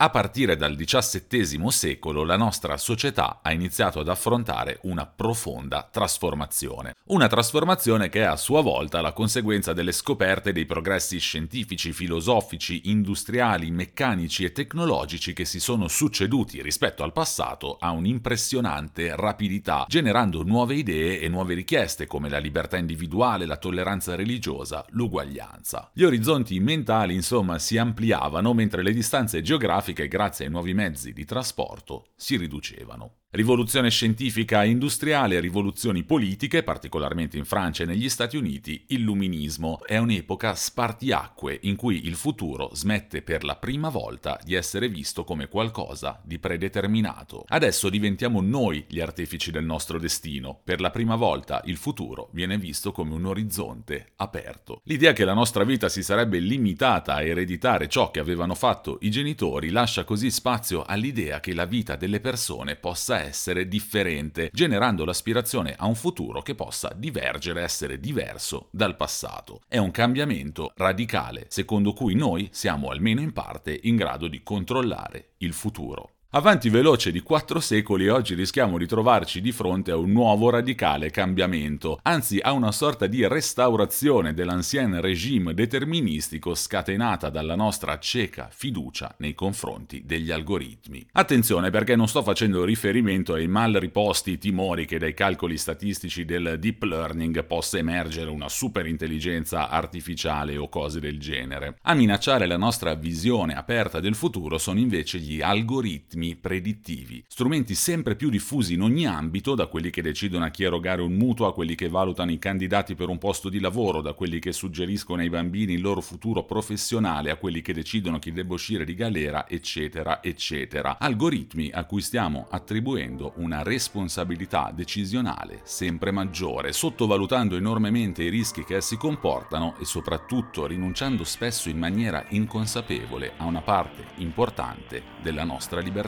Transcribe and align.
A 0.00 0.10
partire 0.10 0.54
dal 0.54 0.76
XVII 0.76 1.72
secolo 1.72 2.22
la 2.22 2.36
nostra 2.36 2.76
società 2.76 3.40
ha 3.42 3.52
iniziato 3.52 3.98
ad 3.98 4.08
affrontare 4.08 4.78
una 4.82 5.06
profonda 5.06 5.88
trasformazione. 5.90 6.94
Una 7.06 7.26
trasformazione 7.26 8.08
che 8.08 8.20
è 8.20 8.24
a 8.24 8.36
sua 8.36 8.60
volta 8.60 9.00
la 9.00 9.12
conseguenza 9.12 9.72
delle 9.72 9.90
scoperte 9.90 10.52
dei 10.52 10.66
progressi 10.66 11.18
scientifici, 11.18 11.92
filosofici, 11.92 12.82
industriali, 12.90 13.72
meccanici 13.72 14.44
e 14.44 14.52
tecnologici 14.52 15.32
che 15.32 15.44
si 15.44 15.58
sono 15.58 15.88
succeduti 15.88 16.62
rispetto 16.62 17.02
al 17.02 17.12
passato 17.12 17.76
a 17.80 17.90
un'impressionante 17.90 19.16
rapidità, 19.16 19.84
generando 19.88 20.44
nuove 20.44 20.76
idee 20.76 21.18
e 21.18 21.28
nuove 21.28 21.54
richieste 21.54 22.06
come 22.06 22.28
la 22.28 22.38
libertà 22.38 22.76
individuale, 22.76 23.46
la 23.46 23.56
tolleranza 23.56 24.14
religiosa, 24.14 24.84
l'uguaglianza. 24.90 25.90
Gli 25.92 26.04
orizzonti 26.04 26.60
mentali 26.60 27.14
insomma 27.14 27.58
si 27.58 27.76
ampliavano 27.76 28.54
mentre 28.54 28.84
le 28.84 28.92
distanze 28.92 29.42
geografiche 29.42 29.86
geografiche 29.88 30.08
grazie 30.08 30.44
ai 30.44 30.50
nuovi 30.50 30.74
mezzi 30.74 31.12
di 31.12 31.24
trasporto 31.24 32.08
si 32.14 32.36
riducevano. 32.36 33.17
Rivoluzione 33.30 33.90
scientifica 33.90 34.62
e 34.62 34.70
industriale, 34.70 35.38
rivoluzioni 35.38 36.02
politiche, 36.02 36.62
particolarmente 36.62 37.36
in 37.36 37.44
Francia 37.44 37.82
e 37.82 37.86
negli 37.86 38.08
Stati 38.08 38.38
Uniti, 38.38 38.86
illuminismo 38.86 39.84
è 39.84 39.98
un'epoca 39.98 40.54
spartiacque 40.54 41.58
in 41.64 41.76
cui 41.76 42.06
il 42.06 42.14
futuro 42.14 42.70
smette 42.72 43.20
per 43.20 43.44
la 43.44 43.56
prima 43.56 43.90
volta 43.90 44.40
di 44.42 44.54
essere 44.54 44.88
visto 44.88 45.24
come 45.24 45.48
qualcosa 45.48 46.18
di 46.24 46.38
predeterminato. 46.38 47.44
Adesso 47.48 47.90
diventiamo 47.90 48.40
noi 48.40 48.86
gli 48.88 48.98
artefici 48.98 49.50
del 49.50 49.66
nostro 49.66 49.98
destino. 49.98 50.58
Per 50.64 50.80
la 50.80 50.88
prima 50.88 51.14
volta 51.14 51.60
il 51.66 51.76
futuro 51.76 52.30
viene 52.32 52.56
visto 52.56 52.92
come 52.92 53.12
un 53.12 53.26
orizzonte 53.26 54.12
aperto. 54.16 54.80
L'idea 54.84 55.12
che 55.12 55.26
la 55.26 55.34
nostra 55.34 55.64
vita 55.64 55.90
si 55.90 56.02
sarebbe 56.02 56.38
limitata 56.38 57.16
a 57.16 57.22
ereditare 57.22 57.88
ciò 57.88 58.10
che 58.10 58.20
avevano 58.20 58.54
fatto 58.54 58.96
i 59.02 59.10
genitori 59.10 59.68
lascia 59.68 60.04
così 60.04 60.30
spazio 60.30 60.82
all'idea 60.82 61.40
che 61.40 61.52
la 61.52 61.66
vita 61.66 61.94
delle 61.94 62.20
persone 62.20 62.76
possa 62.76 63.16
essere 63.22 63.68
differente, 63.68 64.50
generando 64.52 65.04
l'aspirazione 65.04 65.74
a 65.76 65.86
un 65.86 65.94
futuro 65.94 66.42
che 66.42 66.54
possa 66.54 66.92
divergere, 66.94 67.62
essere 67.62 67.98
diverso 67.98 68.68
dal 68.70 68.96
passato. 68.96 69.60
È 69.68 69.78
un 69.78 69.90
cambiamento 69.90 70.72
radicale, 70.76 71.46
secondo 71.48 71.92
cui 71.92 72.14
noi 72.14 72.48
siamo 72.52 72.90
almeno 72.90 73.20
in 73.20 73.32
parte 73.32 73.78
in 73.82 73.96
grado 73.96 74.28
di 74.28 74.42
controllare 74.42 75.34
il 75.38 75.52
futuro. 75.52 76.17
Avanti 76.32 76.68
veloce 76.68 77.10
di 77.10 77.20
quattro 77.20 77.58
secoli 77.58 78.06
oggi 78.10 78.34
rischiamo 78.34 78.76
di 78.76 78.86
trovarci 78.86 79.40
di 79.40 79.50
fronte 79.50 79.92
a 79.92 79.96
un 79.96 80.12
nuovo 80.12 80.50
radicale 80.50 81.08
cambiamento, 81.08 81.98
anzi 82.02 82.38
a 82.38 82.52
una 82.52 82.70
sorta 82.70 83.06
di 83.06 83.26
restaurazione 83.26 84.34
dell'ancien 84.34 85.00
regime 85.00 85.54
deterministico 85.54 86.54
scatenata 86.54 87.30
dalla 87.30 87.54
nostra 87.54 87.98
cieca 87.98 88.50
fiducia 88.52 89.14
nei 89.20 89.32
confronti 89.32 90.02
degli 90.04 90.30
algoritmi. 90.30 91.06
Attenzione 91.12 91.70
perché 91.70 91.96
non 91.96 92.08
sto 92.08 92.22
facendo 92.22 92.62
riferimento 92.62 93.32
ai 93.32 93.48
mal 93.48 93.72
riposti 93.72 94.36
timori 94.36 94.84
che 94.84 94.98
dai 94.98 95.14
calcoli 95.14 95.56
statistici 95.56 96.26
del 96.26 96.58
deep 96.58 96.82
learning 96.82 97.42
possa 97.46 97.78
emergere 97.78 98.28
una 98.28 98.50
superintelligenza 98.50 99.70
artificiale 99.70 100.58
o 100.58 100.68
cose 100.68 101.00
del 101.00 101.18
genere. 101.18 101.78
A 101.84 101.94
minacciare 101.94 102.46
la 102.46 102.58
nostra 102.58 102.92
visione 102.92 103.54
aperta 103.54 103.98
del 103.98 104.14
futuro 104.14 104.58
sono 104.58 104.78
invece 104.78 105.20
gli 105.20 105.40
algoritmi 105.40 106.16
algoritmi 106.18 106.36
predittivi, 106.36 107.24
strumenti 107.28 107.74
sempre 107.74 108.16
più 108.16 108.28
diffusi 108.28 108.74
in 108.74 108.82
ogni 108.82 109.06
ambito, 109.06 109.54
da 109.54 109.66
quelli 109.66 109.90
che 109.90 110.02
decidono 110.02 110.44
a 110.44 110.50
chi 110.50 110.64
erogare 110.64 111.00
un 111.00 111.12
mutuo, 111.12 111.46
a 111.46 111.54
quelli 111.54 111.74
che 111.76 111.88
valutano 111.88 112.32
i 112.32 112.38
candidati 112.38 112.94
per 112.94 113.08
un 113.08 113.18
posto 113.18 113.48
di 113.48 113.60
lavoro, 113.60 114.00
da 114.00 114.14
quelli 114.14 114.40
che 114.40 114.52
suggeriscono 114.52 115.22
ai 115.22 115.30
bambini 115.30 115.74
il 115.74 115.80
loro 115.80 116.00
futuro 116.00 116.42
professionale, 116.44 117.30
a 117.30 117.36
quelli 117.36 117.62
che 117.62 117.72
decidono 117.72 118.18
chi 118.18 118.32
debba 118.32 118.54
uscire 118.54 118.84
di 118.84 118.94
galera, 118.94 119.48
eccetera, 119.48 120.22
eccetera. 120.22 120.98
Algoritmi 120.98 121.70
a 121.72 121.84
cui 121.84 122.00
stiamo 122.00 122.48
attribuendo 122.50 123.34
una 123.36 123.62
responsabilità 123.62 124.72
decisionale 124.74 125.60
sempre 125.62 126.10
maggiore, 126.10 126.72
sottovalutando 126.72 127.56
enormemente 127.56 128.24
i 128.24 128.28
rischi 128.28 128.64
che 128.64 128.76
essi 128.76 128.96
comportano 128.96 129.76
e 129.78 129.84
soprattutto 129.84 130.66
rinunciando 130.66 131.24
spesso 131.24 131.68
in 131.68 131.78
maniera 131.78 132.24
inconsapevole 132.30 133.34
a 133.36 133.44
una 133.44 133.60
parte 133.60 134.04
importante 134.16 135.16
della 135.22 135.44
nostra 135.44 135.80
libertà 135.80 136.07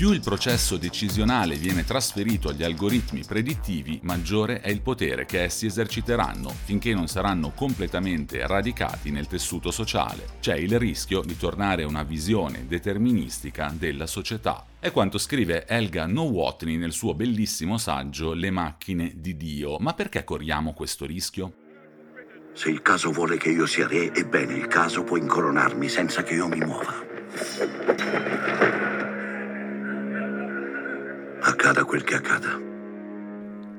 Più 0.00 0.12
il 0.12 0.20
processo 0.20 0.78
decisionale 0.78 1.56
viene 1.56 1.84
trasferito 1.84 2.48
agli 2.48 2.62
algoritmi 2.62 3.22
predittivi, 3.22 4.00
maggiore 4.04 4.62
è 4.62 4.70
il 4.70 4.80
potere 4.80 5.26
che 5.26 5.42
essi 5.42 5.66
eserciteranno 5.66 6.48
finché 6.64 6.94
non 6.94 7.06
saranno 7.06 7.50
completamente 7.50 8.46
radicati 8.46 9.10
nel 9.10 9.26
tessuto 9.26 9.70
sociale. 9.70 10.24
C'è 10.40 10.56
il 10.56 10.78
rischio 10.78 11.20
di 11.20 11.36
tornare 11.36 11.82
a 11.82 11.86
una 11.86 12.02
visione 12.02 12.64
deterministica 12.66 13.70
della 13.76 14.06
società. 14.06 14.64
È 14.78 14.90
quanto 14.90 15.18
scrive 15.18 15.66
Elga 15.66 16.06
Nowotny 16.06 16.78
nel 16.78 16.92
suo 16.92 17.12
bellissimo 17.12 17.76
saggio 17.76 18.32
Le 18.32 18.50
macchine 18.50 19.12
di 19.16 19.36
Dio. 19.36 19.76
Ma 19.80 19.92
perché 19.92 20.24
corriamo 20.24 20.72
questo 20.72 21.04
rischio? 21.04 21.52
Se 22.54 22.70
il 22.70 22.80
caso 22.80 23.10
vuole 23.10 23.36
che 23.36 23.50
io 23.50 23.66
sia 23.66 23.86
re, 23.86 24.14
ebbene 24.14 24.54
il 24.54 24.66
caso 24.66 25.04
può 25.04 25.18
incoronarmi 25.18 25.90
senza 25.90 26.22
che 26.22 26.32
io 26.32 26.48
mi 26.48 26.60
muova. 26.60 27.06
Accada 31.70 31.86
quel 31.86 32.02
che 32.02 32.16
accada. 32.16 32.69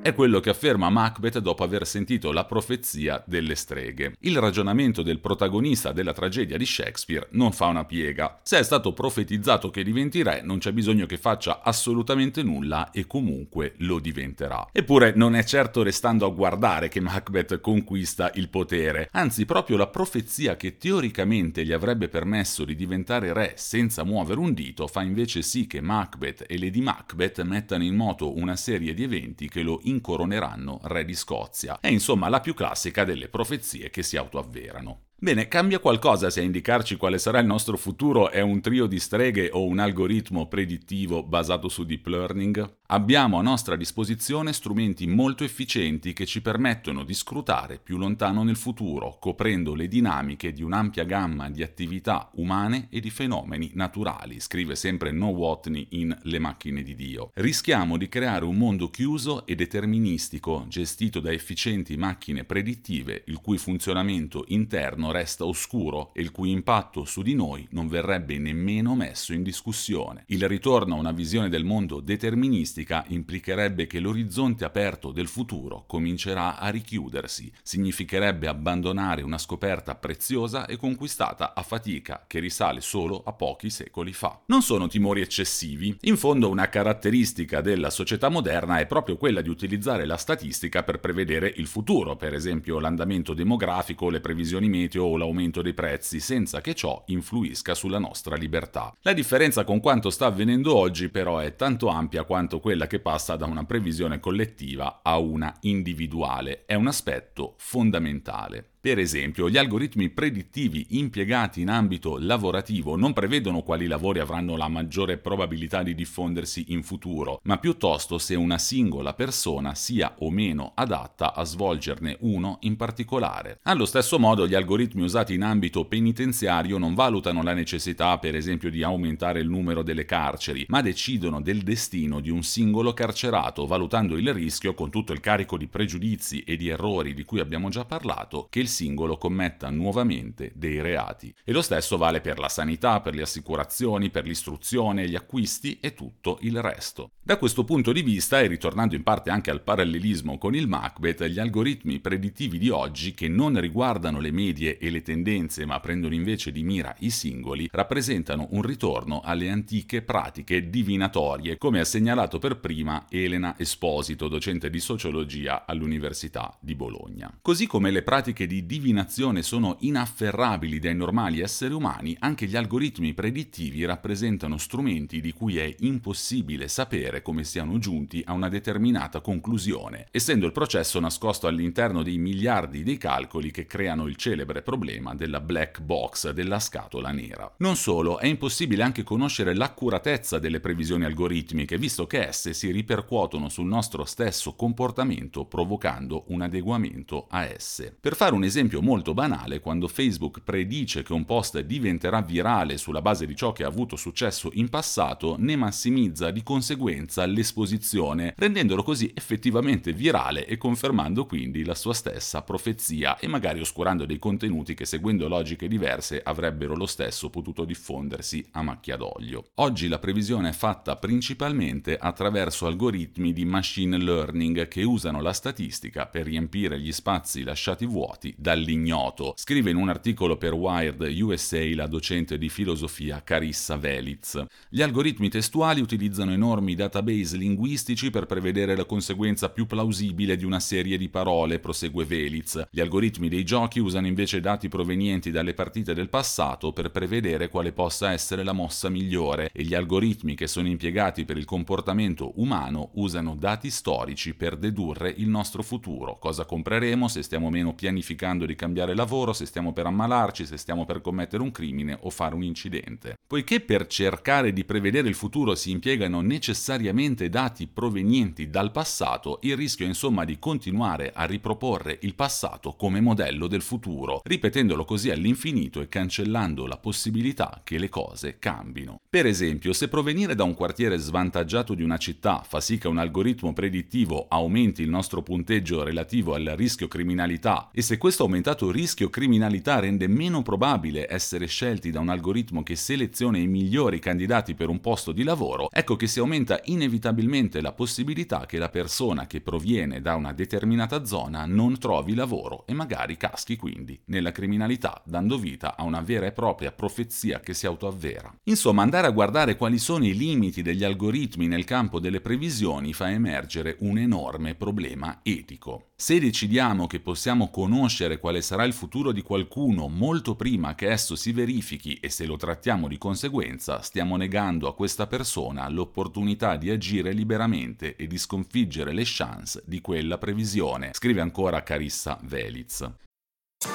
È 0.04 0.16
quello 0.16 0.40
che 0.40 0.50
afferma 0.50 0.90
Macbeth 0.90 1.38
dopo 1.38 1.64
aver 1.64 1.86
sentito 1.86 2.32
la 2.32 2.46
profezia 2.46 3.22
delle 3.28 3.54
streghe. 3.54 4.16
Il 4.22 4.40
ragionamento 4.40 5.04
del 5.04 5.20
protagonista 5.20 5.92
della 5.92 6.12
tragedia 6.12 6.58
di 6.58 6.66
Shakespeare 6.66 7.28
non 7.34 7.52
fa 7.52 7.68
una 7.68 7.86
piega. 7.86 8.40
Se 8.42 8.58
è 8.58 8.64
stato 8.64 8.94
profetizzato 8.94 9.70
che 9.70 9.84
diventi 9.84 10.24
re, 10.24 10.42
non 10.42 10.58
c'è 10.58 10.72
bisogno 10.72 11.06
che 11.06 11.18
faccia 11.18 11.62
assolutamente 11.62 12.42
nulla 12.42 12.90
e 12.90 13.06
comunque 13.06 13.76
lo 13.78 14.00
diventerà. 14.00 14.70
Eppure 14.72 15.14
non 15.16 15.36
è 15.36 15.44
certo 15.44 15.84
restando 15.84 16.26
a 16.26 16.32
guardare 16.32 16.90
che 16.90 17.00
Macbeth 17.00 17.60
conquista 17.60 18.32
il 18.34 18.50
potere, 18.50 19.08
anzi 19.12 19.46
proprio 19.46 19.78
la 19.78 19.86
profezia 19.86 20.58
che 20.58 20.80
teoricamente 20.80 21.64
gli 21.64 21.74
avrebbe 21.74 22.10
permesso 22.10 22.66
di 22.66 22.76
diventare 22.76 23.34
re 23.34 23.54
senza 23.56 24.04
muovere 24.04 24.40
un 24.40 24.56
dito 24.56 24.88
fa 24.88 25.04
invece 25.04 25.44
sì 25.44 25.68
che 25.68 25.80
Macbeth 25.80 26.44
e 26.48 26.58
Lady 26.58 26.82
Macbeth 26.82 27.44
mettano 27.44 27.84
in 27.84 27.96
moto 27.96 28.36
una 28.36 28.56
serie 28.56 28.96
di 28.96 29.04
eventi 29.04 29.48
che 29.48 29.62
lo 29.62 29.80
incoroneranno 29.92 30.80
re 30.84 31.06
di 31.06 31.14
Scozia. 31.14 31.80
È 31.80 31.88
insomma 31.88 32.28
la 32.30 32.40
più 32.40 32.54
classica 32.54 33.04
delle 33.04 33.30
profezie 33.30 33.90
che 33.90 34.04
si 34.04 34.18
autoavverano. 34.18 35.11
Bene, 35.24 35.48
cambia 35.48 35.78
qualcosa 35.78 36.32
se 36.32 36.40
a 36.40 36.44
indicarci 36.44 36.96
quale 36.98 37.20
sarà 37.20 37.38
il 37.38 37.46
nostro 37.46 37.78
futuro 37.78 38.32
è 38.32 38.42
un 38.42 38.60
trio 38.60 38.88
di 38.88 38.98
streghe 38.98 39.52
o 39.54 39.66
un 39.66 39.78
algoritmo 39.78 40.48
predittivo 40.48 41.22
basato 41.22 41.70
su 41.70 41.86
deep 41.86 42.08
learning? 42.08 42.78
Abbiamo 42.88 43.38
a 43.38 43.44
nostra 43.44 43.76
disposizione 43.76 44.52
strumenti 44.52 45.06
molto 45.06 45.44
efficienti 45.44 46.14
che 46.14 46.26
ci 46.26 46.42
permettono 46.42 47.04
di 47.04 47.14
scrutare 47.14 47.78
più 47.78 47.98
lontano 47.98 48.42
nel 48.42 48.56
futuro, 48.56 49.18
coprendo 49.20 49.76
le 49.76 49.88
dinamiche 49.88 50.54
di 50.54 50.64
un'ampia 50.64 51.04
gamma 51.04 51.52
di 51.52 51.62
attività 51.62 52.32
umane 52.34 52.88
e 52.90 53.00
di 53.00 53.12
fenomeni 53.12 53.70
naturali, 53.76 54.40
scrive 54.40 54.76
sempre 54.76 55.12
No 55.12 55.28
Watney 55.28 55.86
in 55.92 56.18
Le 56.24 56.40
macchine 56.40 56.82
di 56.82 56.96
Dio. 56.96 57.30
Rischiamo 57.36 57.96
di 57.96 58.10
creare 58.10 58.44
un 58.44 58.58
mondo 58.58 58.90
chiuso 58.90 59.46
e 59.46 59.54
deterministico, 59.54 60.66
gestito 60.68 61.20
da 61.20 61.32
efficienti 61.32 61.96
macchine 61.96 62.44
predittive, 62.44 63.24
il 63.28 63.38
cui 63.38 63.60
funzionamento 63.60 64.46
interno 64.48 65.11
resta 65.12 65.46
oscuro 65.46 66.12
e 66.14 66.22
il 66.22 66.32
cui 66.32 66.52
impatto 66.52 67.06
su 67.06 67.22
di 67.22 67.36
noi 67.36 67.68
non 67.72 67.88
verrebbe 67.88 68.38
nemmeno 68.38 68.96
messo 68.96 69.34
in 69.34 69.44
discussione. 69.44 70.24
Il 70.28 70.48
ritorno 70.48 70.96
a 70.96 71.00
una 71.00 71.12
visione 71.12 71.50
del 71.50 71.64
mondo 71.64 72.00
deterministica 72.00 73.04
implicherebbe 73.08 73.88
che 73.88 74.00
l'orizzonte 74.00 74.66
aperto 74.66 75.12
del 75.12 75.28
futuro 75.28 75.84
comincerà 75.88 76.58
a 76.58 76.70
richiudersi, 76.70 77.52
significherebbe 77.62 78.48
abbandonare 78.48 79.22
una 79.22 79.38
scoperta 79.38 79.96
preziosa 79.96 80.66
e 80.66 80.78
conquistata 80.78 81.54
a 81.54 81.62
fatica 81.62 82.26
che 82.28 82.40
risale 82.40 82.82
solo 82.82 83.22
a 83.26 83.34
pochi 83.34 83.70
secoli 83.70 84.14
fa. 84.14 84.42
Non 84.48 84.62
sono 84.62 84.88
timori 84.88 85.22
eccessivi, 85.22 85.98
in 86.02 86.18
fondo 86.18 86.50
una 86.50 86.70
caratteristica 86.70 87.62
della 87.62 87.90
società 87.90 88.30
moderna 88.30 88.80
è 88.80 88.86
proprio 88.86 89.18
quella 89.18 89.42
di 89.42 89.50
utilizzare 89.50 90.06
la 90.06 90.18
statistica 90.18 90.84
per 90.84 91.00
prevedere 91.00 91.52
il 91.58 91.68
futuro, 91.68 92.16
per 92.16 92.34
esempio 92.34 92.80
l'andamento 92.80 93.34
demografico, 93.34 94.10
le 94.10 94.22
previsioni 94.22 94.70
meteo 94.70 95.01
o 95.06 95.18
l'aumento 95.18 95.62
dei 95.62 95.74
prezzi, 95.74 96.20
senza 96.20 96.62
che 96.62 96.74
ciò 96.74 97.04
influisca 97.08 97.74
sulla 97.74 98.00
nostra 98.00 98.36
libertà. 98.36 98.96
La 99.02 99.14
differenza 99.14 99.64
con 99.64 99.80
quanto 99.80 100.10
sta 100.10 100.28
avvenendo 100.28 100.76
oggi 100.76 101.10
però 101.10 101.40
è 101.40 101.56
tanto 101.56 101.88
ampia 101.88 102.24
quanto 102.24 102.60
quella 102.60 102.88
che 102.88 103.00
passa 103.00 103.36
da 103.36 103.46
una 103.46 103.66
previsione 103.66 104.20
collettiva 104.20 105.02
a 105.04 105.18
una 105.18 105.56
individuale. 105.62 106.66
È 106.66 106.74
un 106.74 106.88
aspetto 106.88 107.56
fondamentale. 107.58 108.71
Per 108.82 108.98
esempio, 108.98 109.48
gli 109.48 109.58
algoritmi 109.58 110.10
predittivi 110.10 110.88
impiegati 110.98 111.62
in 111.62 111.70
ambito 111.70 112.18
lavorativo 112.18 112.96
non 112.96 113.14
prevedono 113.14 113.62
quali 113.62 113.86
lavori 113.86 114.18
avranno 114.18 114.58
la 114.58 114.70
maggiore 114.70 115.20
probabilità 115.20 115.84
di 115.84 115.94
diffondersi 115.94 116.66
in 116.70 116.82
futuro, 116.82 117.42
ma 117.44 117.60
piuttosto 117.60 118.18
se 118.18 118.34
una 118.34 118.58
singola 118.58 119.14
persona 119.14 119.76
sia 119.76 120.16
o 120.18 120.32
meno 120.32 120.72
adatta 120.74 121.36
a 121.36 121.44
svolgerne 121.44 122.18
uno 122.22 122.58
in 122.62 122.76
particolare. 122.76 123.60
Allo 123.66 123.86
stesso 123.86 124.18
modo, 124.18 124.48
gli 124.48 124.56
algoritmi 124.56 125.04
usati 125.04 125.36
in 125.36 125.44
ambito 125.44 125.86
penitenziario 125.86 126.80
non 126.80 126.96
valutano 126.96 127.44
la 127.44 127.54
necessità, 127.54 128.18
per 128.18 128.36
esempio, 128.36 128.72
di 128.72 128.82
aumentare 128.82 129.42
il 129.42 129.48
numero 129.48 129.84
delle 129.84 130.06
carceri, 130.06 130.66
ma 130.70 130.82
decidono 130.82 131.40
del 131.40 131.62
destino 131.62 132.20
di 132.20 132.32
un 132.32 132.42
singolo 132.42 132.96
carcerato, 132.96 133.68
valutando 133.68 134.18
il 134.18 134.34
rischio, 134.34 134.74
con 134.74 134.90
tutto 134.90 135.14
il 135.14 135.20
carico 135.20 135.56
di 135.56 135.68
pregiudizi 135.68 136.40
e 136.40 136.56
di 136.56 136.70
errori 136.70 137.14
di 137.14 137.26
cui 137.26 137.42
abbiamo 137.42 137.70
già 137.70 137.86
parlato, 137.86 138.48
che 138.50 138.60
il 138.60 138.70
singolo 138.72 139.18
commetta 139.18 139.70
nuovamente 139.70 140.52
dei 140.56 140.82
reati. 140.82 141.32
E 141.44 141.52
lo 141.52 141.62
stesso 141.62 141.98
vale 141.98 142.22
per 142.22 142.40
la 142.40 142.50
sanità, 142.50 143.02
per 143.02 143.14
le 143.14 143.22
assicurazioni, 143.22 144.10
per 144.10 144.26
l'istruzione, 144.26 145.08
gli 145.08 145.16
acquisti 145.16 145.78
e 145.80 145.94
tutto 145.94 146.40
il 146.42 146.60
resto. 146.60 147.12
Da 147.22 147.38
questo 147.38 147.64
punto 147.64 147.92
di 147.92 148.02
vista, 148.02 148.40
e 148.40 148.48
ritornando 148.48 148.96
in 148.96 149.04
parte 149.04 149.30
anche 149.30 149.52
al 149.52 149.62
parallelismo 149.62 150.40
con 150.40 150.56
il 150.56 150.68
Macbeth, 150.68 151.24
gli 151.26 151.38
algoritmi 151.38 152.00
predittivi 152.00 152.58
di 152.58 152.70
oggi, 152.70 153.14
che 153.14 153.28
non 153.28 153.60
riguardano 153.60 154.20
le 154.20 154.32
medie 154.32 154.80
e 154.80 154.90
le 154.90 155.04
tendenze, 155.04 155.66
ma 155.66 155.80
prendono 155.80 156.16
invece 156.16 156.52
di 156.52 156.64
mira 156.64 156.96
i 157.00 157.12
singoli, 157.12 157.70
rappresentano 157.72 158.48
un 158.52 158.62
ritorno 158.64 159.22
alle 159.24 159.50
antiche 159.50 160.02
pratiche 160.02 160.70
divinatorie, 160.70 161.58
come 161.58 161.80
ha 161.80 161.86
segnalato 161.86 162.40
per 162.40 162.60
prima 162.60 163.06
Elena 163.10 163.56
Esposito, 163.60 164.28
docente 164.28 164.70
di 164.70 164.80
sociologia 164.80 165.66
all'Università 165.66 166.58
di 166.60 166.76
Bologna. 166.76 167.38
Così 167.42 167.68
come 167.68 167.92
le 167.92 168.02
pratiche 168.02 168.48
di 168.48 168.61
divinazione 168.66 169.42
sono 169.42 169.78
inafferrabili 169.80 170.80
dai 170.80 170.96
normali 170.96 171.40
esseri 171.40 171.74
umani, 171.74 172.16
anche 172.20 172.46
gli 172.46 172.56
algoritmi 172.56 173.14
predittivi 173.14 173.86
rappresentano 173.86 174.58
strumenti 174.58 175.22
di 175.22 175.32
cui 175.32 175.58
è 175.58 175.76
impossibile 175.80 176.68
sapere 176.68 177.22
come 177.22 177.44
siano 177.44 177.78
giunti 177.80 178.22
a 178.26 178.34
una 178.34 178.50
determinata 178.50 179.22
conclusione, 179.22 180.08
essendo 180.12 180.46
il 180.46 180.52
processo 180.52 181.00
nascosto 181.00 181.48
all'interno 181.48 182.04
dei 182.04 182.18
miliardi 182.18 182.84
di 182.84 182.98
calcoli 182.98 183.52
che 183.52 183.66
creano 183.66 184.08
il 184.08 184.16
celebre 184.16 184.62
problema 184.62 185.16
della 185.16 185.40
black 185.40 185.82
box, 185.82 186.32
della 186.32 186.60
scatola 186.60 187.12
nera. 187.12 187.54
Non 187.58 187.76
solo, 187.76 188.20
è 188.20 188.28
impossibile 188.28 188.84
anche 188.84 189.04
conoscere 189.04 189.54
l'accuratezza 189.54 190.40
delle 190.40 190.60
previsioni 190.60 191.06
algoritmiche, 191.06 191.78
visto 191.78 192.08
che 192.08 192.28
esse 192.28 192.54
si 192.54 192.72
ripercuotono 192.72 193.50
sul 193.50 193.68
nostro 193.68 194.06
stesso 194.06 194.54
comportamento 194.56 195.46
provocando 195.46 196.26
un 196.28 196.42
adeguamento 196.42 197.28
a 197.30 197.46
esse. 197.46 197.96
Per 198.00 198.16
fare 198.16 198.34
un 198.34 198.44
esempio 198.44 198.51
molto 198.82 199.14
banale, 199.14 199.60
quando 199.60 199.88
Facebook 199.88 200.42
predice 200.44 201.04
che 201.04 201.14
un 201.14 201.26
post 201.26 201.60
diventerà 201.60 202.22
virale 202.22 202.78
sulla 202.78 203.02
base 203.02 203.26
di 203.26 203.36
ciò 203.36 203.52
che 203.52 203.64
ha 203.64 203.68
avuto 203.68 203.96
successo 203.96 204.50
in 204.54 204.70
passato, 204.70 205.36
ne 205.38 205.56
massimizza 205.56 206.32
di 206.32 206.44
conseguenza 206.44 207.26
l'esposizione, 207.26 208.34
rendendolo 208.38 208.84
così 208.84 209.12
effettivamente 209.14 209.94
virale 209.94 210.46
e 210.46 210.58
confermando 210.58 211.26
quindi 211.26 211.64
la 211.64 211.76
sua 211.76 211.94
stessa 211.94 212.42
profezia 212.42 213.18
e 213.18 213.28
magari 213.28 213.60
oscurando 213.60 214.06
dei 214.06 214.20
contenuti 214.20 214.74
che 214.74 214.86
seguendo 214.86 215.28
logiche 215.28 215.68
diverse 215.68 216.22
avrebbero 216.24 216.76
lo 216.76 216.86
stesso 216.86 217.30
potuto 217.30 217.64
diffondersi 217.64 218.46
a 218.52 218.62
macchia 218.62 218.98
d'olio. 218.98 219.52
Oggi 219.56 219.88
la 219.88 220.00
previsione 220.00 220.50
è 220.50 220.54
fatta 220.54 220.96
principalmente 220.96 221.98
attraverso 221.98 222.68
algoritmi 222.68 223.34
di 223.34 223.46
machine 223.46 223.98
learning 223.98 224.68
che 224.68 224.84
usano 224.84 225.22
la 225.22 225.34
statistica 225.34 226.08
per 226.08 226.26
riempire 226.26 226.80
gli 226.80 226.92
spazi 226.92 227.44
lasciati 227.44 227.86
vuoti 227.86 228.34
dall'ignoto. 228.42 229.34
Scrive 229.38 229.70
in 229.70 229.76
un 229.76 229.88
articolo 229.88 230.36
per 230.36 230.54
Wired 230.54 231.00
USA 231.22 231.64
la 231.76 231.86
docente 231.86 232.40
di 232.40 232.50
filosofia 232.50 233.22
Carissa 233.24 233.78
Velitz. 233.78 234.44
Gli 234.68 234.82
algoritmi 234.82 235.30
testuali 235.30 235.80
utilizzano 235.80 236.32
enormi 236.32 236.74
database 236.74 237.38
linguistici 237.38 238.10
per 238.10 238.26
prevedere 238.26 238.76
la 238.76 238.86
conseguenza 238.86 239.50
più 239.50 239.68
plausibile 239.68 240.36
di 240.38 240.44
una 240.44 240.60
serie 240.60 240.98
di 240.98 241.08
parole, 241.08 241.60
prosegue 241.60 242.04
Velitz. 242.04 242.68
Gli 242.72 242.80
algoritmi 242.80 243.30
dei 243.30 243.46
giochi 243.46 243.80
usano 243.80 244.08
invece 244.08 244.40
dati 244.40 244.70
provenienti 244.70 245.30
dalle 245.30 245.54
partite 245.54 245.94
del 245.94 246.10
passato 246.10 246.74
per 246.74 246.90
prevedere 246.90 247.48
quale 247.48 247.72
possa 247.72 248.12
essere 248.12 248.44
la 248.44 248.54
mossa 248.54 248.90
migliore 248.90 249.52
e 249.54 249.62
gli 249.62 249.76
algoritmi 249.76 250.34
che 250.34 250.48
sono 250.48 250.68
impiegati 250.68 251.26
per 251.26 251.38
il 251.38 251.46
comportamento 251.46 252.32
umano 252.42 252.90
usano 252.96 253.36
dati 253.36 253.70
storici 253.70 254.34
per 254.34 254.58
dedurre 254.58 255.14
il 255.16 255.28
nostro 255.28 255.62
futuro, 255.62 256.18
cosa 256.18 256.46
compreremo 256.46 257.08
se 257.08 257.22
stiamo 257.22 257.52
meno 257.52 257.76
pianificando 257.76 258.31
cercando 258.32 258.46
di 258.46 258.56
cambiare 258.56 258.96
lavoro, 258.96 259.34
se 259.34 259.46
stiamo 259.46 259.74
per 259.74 259.86
ammalarci, 259.86 260.46
se 260.46 260.58
stiamo 260.58 260.86
per 260.86 261.02
commettere 261.02 261.44
un 261.44 261.52
crimine 261.52 261.98
o 262.02 262.10
fare 262.10 262.36
un 262.36 262.44
incidente. 262.44 263.18
Poiché 263.28 263.60
per 263.60 263.88
cercare 263.88 264.54
di 264.54 264.64
prevedere 264.64 265.10
il 265.10 265.16
futuro 265.16 265.56
si 265.56 265.72
impiegano 265.72 266.22
necessariamente 266.22 267.30
dati 267.30 267.68
provenienti 267.68 268.50
dal 268.50 268.72
passato, 268.72 269.40
il 269.42 269.58
rischio 269.58 269.86
è 269.86 269.90
insomma 269.90 270.24
di 270.24 270.40
continuare 270.40 271.12
a 271.14 271.26
riproporre 271.26 271.98
il 272.02 272.16
passato 272.16 272.74
come 272.76 273.02
modello 273.02 273.48
del 273.48 273.62
futuro, 273.62 274.22
ripetendolo 274.24 274.86
così 274.86 275.10
all'infinito 275.10 275.82
e 275.82 275.90
cancellando 275.90 276.66
la 276.66 276.78
possibilità 276.78 277.62
che 277.64 277.78
le 277.78 277.90
cose 277.90 278.38
cambino. 278.40 279.00
Per 279.10 279.26
esempio, 279.26 279.74
se 279.74 279.90
provenire 279.90 280.36
da 280.36 280.44
un 280.44 280.54
quartiere 280.54 280.98
svantaggiato 280.98 281.74
di 281.74 281.84
una 281.84 281.98
città 281.98 282.44
fa 282.48 282.62
sì 282.62 282.78
che 282.78 282.88
un 282.88 282.98
algoritmo 282.98 283.52
predittivo 283.54 284.28
aumenti 284.30 284.82
il 284.82 284.90
nostro 284.90 285.22
punteggio 285.22 285.84
relativo 285.84 286.34
al 286.34 286.54
rischio 286.56 286.88
criminalità 286.88 287.70
e 287.74 287.82
se 287.82 287.98
questo 287.98 288.11
aumentato 288.20 288.70
rischio 288.70 289.10
criminalità 289.10 289.80
rende 289.80 290.08
meno 290.08 290.42
probabile 290.42 291.08
essere 291.10 291.46
scelti 291.46 291.92
da 291.92 292.00
un 292.00 292.10
algoritmo 292.10 292.64
che 292.64 292.76
seleziona 292.76 293.38
i 293.38 293.48
migliori 293.48 294.00
candidati 294.00 294.54
per 294.54 294.70
un 294.70 294.82
posto 294.82 295.12
di 295.12 295.24
lavoro, 295.24 295.70
ecco 295.72 295.96
che 295.96 296.08
si 296.08 296.20
aumenta 296.20 296.60
inevitabilmente 296.66 297.62
la 297.62 297.72
possibilità 297.72 298.46
che 298.46 298.58
la 298.58 298.70
persona 298.70 299.28
che 299.28 299.40
proviene 299.40 300.02
da 300.02 300.16
una 300.16 300.34
determinata 300.34 301.06
zona 301.06 301.46
non 301.46 301.78
trovi 301.78 302.14
lavoro 302.14 302.66
e 302.68 302.74
magari 302.74 303.18
caschi 303.18 303.56
quindi 303.56 304.00
nella 304.06 304.32
criminalità, 304.32 305.02
dando 305.06 305.38
vita 305.38 305.78
a 305.78 305.84
una 305.84 306.02
vera 306.02 306.26
e 306.26 306.32
propria 306.32 306.72
profezia 306.72 307.40
che 307.40 307.54
si 307.54 307.66
autoavvera. 307.66 308.36
Insomma, 308.44 308.82
andare 308.82 309.08
a 309.08 309.12
guardare 309.12 309.56
quali 309.56 309.78
sono 309.78 310.06
i 310.06 310.16
limiti 310.16 310.62
degli 310.62 310.84
algoritmi 310.84 311.48
nel 311.48 311.64
campo 311.64 312.00
delle 312.00 312.20
previsioni 312.20 312.94
fa 312.94 313.12
emergere 313.12 313.76
un 313.80 313.98
enorme 313.98 314.56
problema 314.56 315.20
etico. 315.24 315.92
Se 315.96 316.20
decidiamo 316.20 316.88
che 316.88 317.00
possiamo 317.00 317.52
conoscere 317.52 318.01
quale 318.20 318.42
sarà 318.42 318.64
il 318.64 318.74
futuro 318.74 319.12
di 319.12 319.22
qualcuno 319.22 319.88
molto 319.88 320.36
prima 320.36 320.76
che 320.76 320.90
esso 320.90 321.16
si 321.16 321.32
verifichi 321.32 321.96
e 321.96 322.10
se 322.10 322.26
lo 322.26 322.38
trattiamo 322.38 322.88
di 322.88 322.98
conseguenza, 322.98 323.82
stiamo 323.82 324.16
negando 324.16 324.68
a 324.68 324.74
questa 324.74 325.08
persona 325.08 325.68
l'opportunità 325.70 326.56
di 326.56 326.70
agire 326.70 327.12
liberamente 327.12 327.96
e 327.96 328.08
di 328.08 328.18
sconfiggere 328.18 328.94
le 328.94 329.04
chance 329.06 329.62
di 329.66 329.82
quella 329.82 330.18
previsione, 330.18 330.92
scrive 330.94 331.22
ancora 331.22 331.64
Carissa 331.64 332.20
Velitz. 332.24 332.90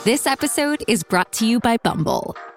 This 0.02 0.26
episode 0.26 0.82
is 0.86 1.02
brought 1.04 1.30
to 1.38 1.44
you 1.44 1.60
by 1.60 1.76
Bumble. 1.80 2.55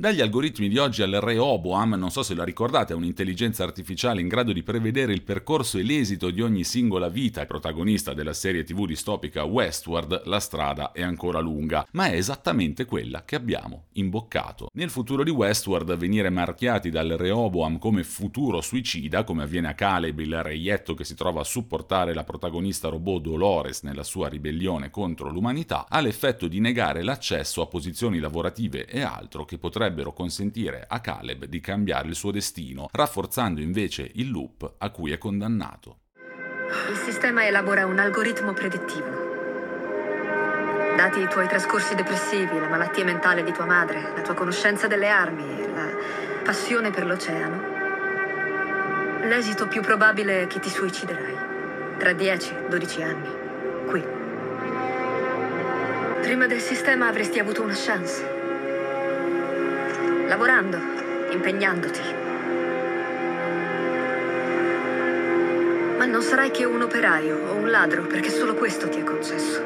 Dagli 0.00 0.22
algoritmi 0.22 0.70
di 0.70 0.78
oggi 0.78 1.02
al 1.02 1.10
Rehoboam, 1.10 1.92
non 1.92 2.10
so 2.10 2.22
se 2.22 2.34
la 2.34 2.42
ricordate, 2.42 2.94
è 2.94 2.96
un'intelligenza 2.96 3.64
artificiale 3.64 4.22
in 4.22 4.28
grado 4.28 4.54
di 4.54 4.62
prevedere 4.62 5.12
il 5.12 5.20
percorso 5.20 5.76
e 5.76 5.82
l'esito 5.82 6.30
di 6.30 6.40
ogni 6.40 6.64
singola 6.64 7.10
vita. 7.10 7.44
Protagonista 7.44 8.14
della 8.14 8.32
serie 8.32 8.64
tv 8.64 8.86
distopica 8.86 9.44
Westward, 9.44 10.22
la 10.24 10.40
strada 10.40 10.92
è 10.92 11.02
ancora 11.02 11.40
lunga, 11.40 11.86
ma 11.90 12.06
è 12.06 12.14
esattamente 12.14 12.86
quella 12.86 13.26
che 13.26 13.36
abbiamo 13.36 13.88
imboccato. 13.92 14.68
Nel 14.72 14.88
futuro 14.88 15.22
di 15.22 15.28
Westward 15.28 15.94
venire 15.98 16.30
marchiati 16.30 16.88
dal 16.88 17.08
Rehoboam 17.08 17.76
come 17.76 18.02
futuro 18.02 18.62
suicida, 18.62 19.22
come 19.22 19.42
avviene 19.42 19.68
a 19.68 19.74
Caleb, 19.74 20.18
il 20.20 20.42
reietto 20.42 20.94
che 20.94 21.04
si 21.04 21.14
trova 21.14 21.42
a 21.42 21.44
supportare 21.44 22.14
la 22.14 22.24
protagonista 22.24 22.88
robot 22.88 23.20
Dolores 23.20 23.82
nella 23.82 24.02
sua 24.02 24.28
ribellione 24.28 24.88
contro 24.88 25.28
l'umanità, 25.28 25.84
ha 25.90 26.00
l'effetto 26.00 26.48
di 26.48 26.58
negare 26.58 27.02
l'accesso 27.02 27.60
a 27.60 27.66
posizioni 27.66 28.18
lavorative 28.18 28.86
e 28.86 29.02
altro 29.02 29.44
che 29.44 29.58
potrebbe 29.58 29.88
potrebbero 29.90 30.12
consentire 30.12 30.84
a 30.88 31.00
Caleb 31.00 31.46
di 31.46 31.58
cambiare 31.60 32.06
il 32.06 32.14
suo 32.14 32.30
destino, 32.30 32.88
rafforzando 32.92 33.60
invece 33.60 34.08
il 34.14 34.30
loop 34.30 34.74
a 34.78 34.90
cui 34.90 35.10
è 35.10 35.18
condannato. 35.18 35.98
Il 36.90 36.96
sistema 36.96 37.44
elabora 37.44 37.84
un 37.86 37.98
algoritmo 37.98 38.52
predittivo. 38.52 39.28
Dati 40.96 41.18
i 41.20 41.28
tuoi 41.28 41.48
trascorsi 41.48 41.96
depressivi, 41.96 42.58
la 42.58 42.68
malattia 42.68 43.04
mentale 43.04 43.42
di 43.42 43.52
tua 43.52 43.64
madre, 43.64 44.12
la 44.14 44.22
tua 44.22 44.34
conoscenza 44.34 44.86
delle 44.86 45.08
armi 45.08 45.72
la 45.74 45.88
passione 46.44 46.90
per 46.90 47.06
l'oceano, 47.06 47.62
l'esito 49.26 49.66
più 49.66 49.82
probabile 49.82 50.42
è 50.42 50.46
che 50.46 50.60
ti 50.60 50.68
suiciderai. 50.68 51.48
Tra 51.98 52.12
10 52.12 52.54
e 52.54 52.68
12 52.68 53.02
anni. 53.02 53.28
Qui. 53.88 54.04
Prima 56.20 56.46
del 56.46 56.60
sistema 56.60 57.08
avresti 57.08 57.40
avuto 57.40 57.62
una 57.62 57.74
chance 57.74 58.38
lavorando, 60.30 60.78
impegnandoti. 61.32 62.00
Ma 65.98 66.04
non 66.04 66.22
sarai 66.22 66.52
che 66.52 66.64
un 66.64 66.82
operaio 66.82 67.48
o 67.48 67.54
un 67.54 67.68
ladro 67.68 68.02
perché 68.02 68.30
solo 68.30 68.54
questo 68.54 68.88
ti 68.88 69.00
è 69.00 69.02
concesso. 69.02 69.60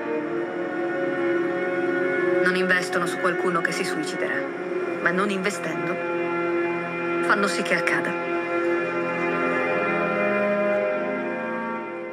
Non 2.44 2.56
investono 2.56 3.04
su 3.04 3.18
qualcuno 3.18 3.61
che 3.61 3.73
si 3.73 3.85
suiciderà, 3.85 4.40
ma 5.02 5.11
non 5.11 5.28
investendo 5.28 5.92
fanno 7.25 7.47
sì 7.47 7.61
che 7.61 7.75
accada. 7.75 8.33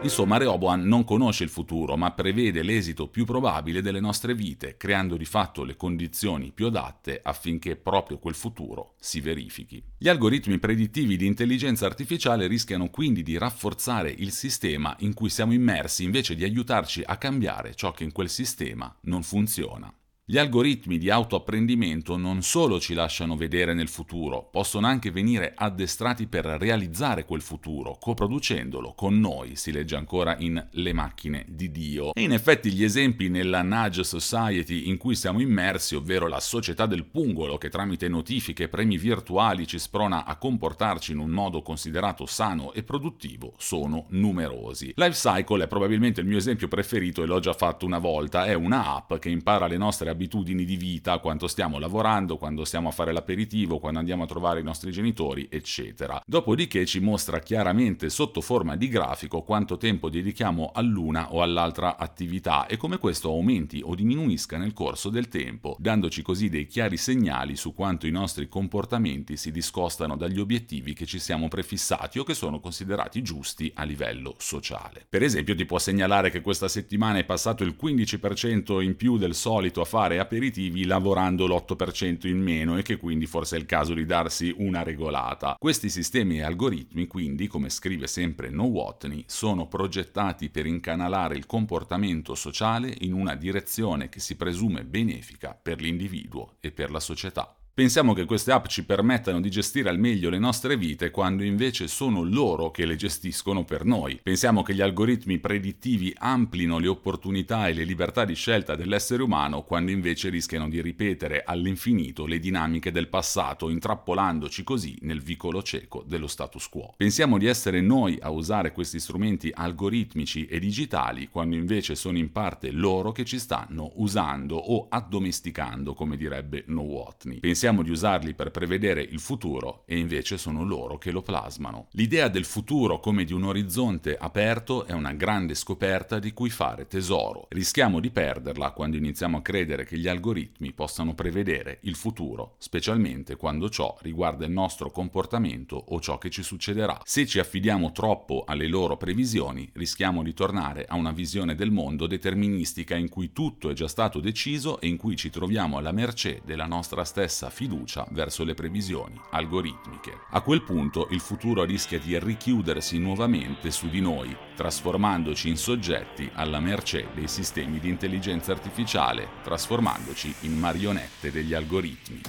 Insomma, 0.04 0.38
Rehoboam 0.38 0.82
non 0.82 1.04
conosce 1.04 1.44
il 1.44 1.52
futuro, 1.52 1.96
ma 1.96 2.12
prevede 2.12 2.64
l'esito 2.64 3.08
più 3.08 3.24
probabile 3.24 3.84
delle 3.84 4.00
nostre 4.00 4.34
vite, 4.34 4.76
creando 4.76 5.16
di 5.16 5.26
fatto 5.26 5.64
le 5.64 5.76
condizioni 5.76 6.52
più 6.52 6.66
adatte 6.66 7.20
affinché 7.22 7.76
proprio 7.76 8.18
quel 8.18 8.34
futuro 8.34 8.96
si 9.00 9.22
verifichi. 9.22 9.84
Gli 10.00 10.10
algoritmi 10.10 10.58
predittivi 10.58 11.18
di 11.18 11.28
intelligenza 11.28 11.86
artificiale 11.86 12.48
rischiano 12.48 12.90
quindi 12.90 13.22
di 13.22 13.38
rafforzare 13.38 14.10
il 14.10 14.32
sistema 14.32 14.96
in 15.00 15.14
cui 15.14 15.30
siamo 15.30 15.54
immersi 15.54 16.04
invece 16.04 16.34
di 16.34 16.44
aiutarci 16.44 17.04
a 17.06 17.18
cambiare 17.18 17.76
ciò 17.76 17.92
che 17.92 18.04
in 18.04 18.12
quel 18.12 18.30
sistema 18.30 18.94
non 19.02 19.22
funziona. 19.22 19.94
Gli 20.32 20.38
algoritmi 20.38 20.98
di 20.98 21.10
autoapprendimento 21.10 22.16
non 22.16 22.42
solo 22.42 22.80
ci 22.80 22.94
lasciano 22.94 23.36
vedere 23.36 23.74
nel 23.74 23.90
futuro, 23.90 24.48
possono 24.50 24.88
anche 24.88 25.12
venire 25.12 25.52
addestrati 25.54 26.26
per 26.26 26.46
realizzare 26.46 27.26
quel 27.26 27.42
futuro, 27.42 27.98
coproducendolo 28.00 28.94
con 28.94 29.20
noi, 29.20 29.58
si 29.58 29.74
legge 29.74 29.98
ancora 29.98 30.38
in 30.40 30.66
Le 30.72 30.94
macchine 30.94 31.46
di 31.50 31.70
Dio. 31.70 32.14
E 32.14 32.22
in 32.22 32.32
effetti 32.32 32.72
gli 32.72 32.86
esempi 32.86 33.28
nella 33.28 33.62
Nudge 33.62 34.06
Society 34.06 34.88
in 34.88 34.96
cui 34.96 35.16
siamo 35.16 35.42
immersi, 35.42 35.96
ovvero 35.96 36.30
la 36.30 36.40
società 36.40 36.86
del 36.86 37.04
pungolo 37.04 37.58
che 37.58 37.68
tramite 37.68 38.08
notifiche 38.08 38.64
e 38.64 38.70
premi 38.70 38.98
virtuali 38.98 39.68
ci 39.68 39.80
sprona 39.80 40.24
a 40.24 40.38
comportarci 40.38 41.12
in 41.12 41.18
un 41.18 41.32
modo 41.32 41.62
considerato 41.62 42.26
sano 42.26 42.72
e 42.72 42.84
produttivo, 42.84 43.52
sono 43.58 44.06
numerosi. 44.12 44.94
Lifecycle 44.96 45.66
è 45.66 45.68
probabilmente 45.68 46.22
il 46.22 46.28
mio 46.28 46.38
esempio 46.38 46.70
preferito 46.70 47.22
e 47.22 47.26
l'ho 47.26 47.42
già 47.42 47.52
fatto 47.52 47.86
una 47.86 48.00
volta, 48.00 48.46
è 48.46 48.54
una 48.54 48.96
app 48.96 49.16
che 49.16 49.30
impara 49.30 49.68
le 49.68 49.76
nostre 49.76 50.06
abitudini 50.06 50.20
abitudini 50.22 50.66
di 50.66 50.76
vita, 50.76 51.18
quanto 51.18 51.48
stiamo 51.48 51.80
lavorando, 51.80 52.38
quando 52.38 52.64
stiamo 52.64 52.90
a 52.90 52.92
fare 52.92 53.12
l'aperitivo, 53.12 53.80
quando 53.80 53.98
andiamo 53.98 54.24
a 54.24 54.28
trovare 54.28 54.60
i 54.60 54.64
nostri 54.64 54.92
genitori, 54.92 55.48
eccetera. 55.50 56.22
Dopodiché 56.26 56.86
ci 56.86 57.00
mostra 57.00 57.40
chiaramente 57.40 58.10
sotto 58.10 58.40
forma 58.42 58.76
di 58.76 58.88
grafico 58.88 59.42
quanto 59.42 59.78
tempo 59.78 60.10
dedichiamo 60.10 60.72
all'una 60.74 61.34
o 61.34 61.42
all'altra 61.42 61.98
attività 61.98 62.68
e 62.68 62.78
come 62.78 63.00
questo 63.00 63.30
aumenti 63.30 63.82
o 63.84 63.96
diminuisca 63.96 64.58
nel 64.58 64.74
corso 64.74 65.10
del 65.10 65.28
tempo, 65.28 65.76
dandoci 65.80 66.22
così 66.22 66.50
dei 66.50 66.68
chiari 66.68 66.98
segnali 66.98 67.56
su 67.56 67.74
quanto 67.74 68.06
i 68.06 68.12
nostri 68.12 68.48
comportamenti 68.48 69.38
si 69.38 69.52
discostano 69.52 70.16
dagli 70.16 70.40
obiettivi 70.40 70.94
che 70.94 71.08
ci 71.08 71.18
siamo 71.18 71.48
prefissati 71.48 72.20
o 72.20 72.24
che 72.24 72.36
sono 72.36 72.60
considerati 72.60 73.24
giusti 73.24 73.72
a 73.76 73.84
livello 73.84 74.36
sociale. 74.38 75.06
Per 75.10 75.24
esempio 75.24 75.56
ti 75.56 75.66
può 75.66 75.80
segnalare 75.80 76.30
che 76.30 76.42
questa 76.42 76.68
settimana 76.68 77.18
è 77.18 77.24
passato 77.24 77.64
il 77.64 77.76
15% 77.82 78.82
in 78.82 78.96
più 78.96 79.18
del 79.18 79.34
solito 79.34 79.82
a 79.82 79.86
fare 79.86 80.11
fare 80.12 80.20
aperitivi 80.20 80.86
lavorando 80.86 81.46
l'8% 81.48 82.28
in 82.28 82.42
meno 82.42 82.78
e 82.78 82.82
che 82.82 82.98
quindi 82.98 83.26
forse 83.28 83.56
è 83.56 83.60
il 83.60 83.66
caso 83.66 83.94
di 83.94 84.06
darsi 84.06 84.54
una 84.58 84.84
regolata. 84.84 85.56
Questi 85.58 85.90
sistemi 85.90 86.38
e 86.38 86.44
algoritmi 86.44 87.08
quindi, 87.08 87.48
come 87.48 87.70
scrive 87.70 88.08
sempre 88.08 88.50
No 88.50 88.64
Watney, 88.64 89.24
sono 89.28 89.68
progettati 89.68 90.50
per 90.50 90.66
incanalare 90.66 91.36
il 91.36 91.46
comportamento 91.46 92.36
sociale 92.36 92.94
in 93.00 93.14
una 93.14 93.36
direzione 93.36 94.10
che 94.10 94.20
si 94.20 94.36
presume 94.36 94.84
benefica 94.84 95.58
per 95.60 95.80
l'individuo 95.80 96.56
e 96.60 96.72
per 96.72 96.92
la 96.92 97.00
società. 97.00 97.56
Pensiamo 97.74 98.12
che 98.14 98.26
queste 98.26 98.52
app 98.52 98.66
ci 98.66 98.84
permettano 98.84 99.40
di 99.40 99.50
gestire 99.50 99.88
al 99.88 99.98
meglio 99.98 100.30
le 100.30 100.40
nostre 100.40 100.76
vite 100.76 101.10
quando 101.10 101.42
invece 101.42 101.88
sono 101.88 102.22
loro 102.22 102.70
che 102.70 102.86
le 102.86 102.98
gestiscono 102.98 103.64
per 103.64 103.86
noi. 103.86 104.20
Pensiamo 104.22 104.62
che 104.62 104.76
gli 104.76 104.82
algoritmi 104.82 105.40
predittivi 105.40 106.14
amplino 106.18 106.80
le 106.80 106.90
opportunità 106.90 107.70
e 107.70 107.74
le 107.74 107.86
libertà 107.86 108.26
di 108.26 108.36
scelta 108.36 108.76
dell'essere 108.76 109.24
umano 109.24 109.62
quando 109.62 109.92
invece 109.92 110.28
rischiano 110.28 110.68
di 110.68 110.82
ripetere 110.82 111.44
all'infinito 111.46 112.26
le 112.26 112.40
dinamiche 112.40 112.92
del 112.92 113.08
passato, 113.08 113.70
intrappolandoci 113.70 114.64
così 114.64 114.98
nel 115.04 115.22
vicolo 115.22 115.64
cieco 115.64 116.04
dello 116.06 116.28
status 116.28 116.68
quo. 116.68 116.94
Pensiamo 116.98 117.38
di 117.38 117.46
essere 117.46 117.80
noi 117.80 118.18
a 118.22 118.32
usare 118.32 118.74
questi 118.74 119.00
strumenti 119.00 119.50
algoritmici 119.52 120.46
e 120.46 120.60
digitali 120.60 121.30
quando 121.30 121.56
invece 121.56 121.96
sono 121.96 122.18
in 122.18 122.34
parte 122.34 122.70
loro 122.70 123.14
che 123.14 123.24
ci 123.24 123.40
stanno 123.40 123.94
usando 123.96 124.58
o 124.58 124.88
addomesticando, 124.90 125.94
come 125.94 126.18
direbbe 126.18 126.66
No 126.68 126.82
Watney. 126.82 127.40
Pensiamo 127.40 127.60
Pensiamo 127.62 127.86
di 127.88 127.94
usarli 127.96 128.34
per 128.34 128.50
prevedere 128.50 129.04
il 129.04 129.20
futuro 129.20 129.84
e 129.86 130.00
invece 130.00 130.40
sono 130.40 130.64
loro 130.64 130.98
che 130.98 131.12
lo 131.12 131.22
plasmano. 131.22 131.90
L'idea 131.92 132.28
del 132.28 132.44
futuro 132.44 133.00
come 133.00 133.24
di 133.24 133.34
un 133.34 133.44
orizzonte 133.44 134.18
aperto 134.18 134.88
è 134.88 134.94
una 134.94 135.14
grande 135.14 135.54
scoperta 135.54 136.18
di 136.18 136.34
cui 136.34 136.50
fare 136.50 136.88
tesoro. 136.88 137.46
Rischiamo 137.50 138.00
di 138.00 138.10
perderla 138.10 138.72
quando 138.72 138.98
iniziamo 138.98 139.38
a 139.38 139.42
credere 139.44 139.86
che 139.86 140.00
gli 140.00 140.08
algoritmi 140.08 140.74
possano 140.74 141.14
prevedere 141.14 141.78
il 141.82 141.94
futuro, 141.94 142.56
specialmente 142.58 143.36
quando 143.36 143.70
ciò 143.70 143.96
riguarda 144.02 144.44
il 144.44 144.52
nostro 144.52 144.90
comportamento 144.90 145.76
o 145.76 146.00
ciò 146.02 146.18
che 146.18 146.32
ci 146.32 146.42
succederà. 146.42 147.00
Se 147.06 147.28
ci 147.28 147.38
affidiamo 147.38 147.92
troppo 147.92 148.44
alle 148.48 148.66
loro 148.66 148.98
previsioni, 148.98 149.70
rischiamo 149.74 150.24
di 150.24 150.34
tornare 150.34 150.86
a 150.88 150.96
una 150.96 151.12
visione 151.12 151.54
del 151.54 151.70
mondo 151.70 152.08
deterministica 152.08 152.96
in 152.96 153.08
cui 153.08 153.32
tutto 153.32 153.70
è 153.70 153.74
già 153.74 153.88
stato 153.88 154.20
deciso 154.20 154.82
e 154.82 154.88
in 154.88 154.98
cui 154.98 155.16
ci 155.16 155.30
troviamo 155.30 155.78
alla 155.78 155.92
mercé 155.92 156.42
della 156.44 156.66
nostra 156.66 157.04
stessa 157.04 157.50
fiducia 157.52 158.08
verso 158.10 158.44
le 158.44 158.56
previsioni 158.56 159.20
algoritmiche. 159.30 160.22
A 160.32 160.42
quel 160.42 160.64
punto 160.64 161.08
il 161.12 161.20
futuro 161.20 161.64
rischia 161.64 162.00
di 162.00 162.18
richiudersi 162.18 162.98
nuovamente 162.98 163.70
su 163.70 163.90
di 163.90 164.02
noi, 164.02 164.36
trasformandoci 164.56 165.50
in 165.50 165.58
soggetti 165.58 166.28
alla 166.34 166.60
mercé 166.60 167.10
dei 167.14 167.28
sistemi 167.28 167.80
di 167.80 167.90
intelligenza 167.90 168.52
artificiale, 168.52 169.28
trasformandoci 169.44 170.34
in 170.42 170.58
marionette 170.58 171.32
degli 171.32 171.54
algoritmi. 171.54 172.22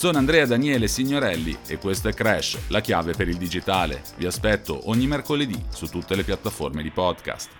Sono 0.00 0.16
Andrea 0.16 0.46
Daniele 0.46 0.88
Signorelli 0.88 1.54
e 1.66 1.76
questo 1.76 2.08
è 2.08 2.14
Crash, 2.14 2.68
la 2.68 2.80
chiave 2.80 3.12
per 3.12 3.28
il 3.28 3.36
digitale. 3.36 4.02
Vi 4.16 4.24
aspetto 4.24 4.88
ogni 4.88 5.06
mercoledì 5.06 5.62
su 5.68 5.88
tutte 5.88 6.16
le 6.16 6.24
piattaforme 6.24 6.82
di 6.82 6.90
podcast. 6.90 7.59